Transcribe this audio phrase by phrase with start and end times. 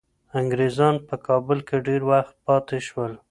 [0.39, 3.11] انګریزان په کابل کي ډیر وخت پاتې شول.